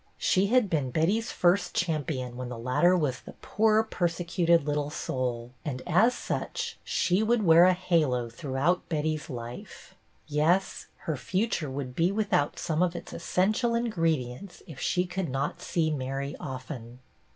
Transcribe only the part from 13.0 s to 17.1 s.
essential ingredients, if she could not see Mary often.